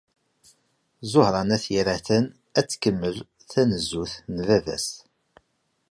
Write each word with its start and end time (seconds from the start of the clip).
Ẓuhṛa 1.11 1.41
n 1.47 1.49
At 1.55 1.65
Yiraten 1.73 2.25
ad 2.57 2.67
tkemmel 2.69 3.15
tanezzut 3.51 4.13
n 4.33 4.37
baba-s. 4.47 4.87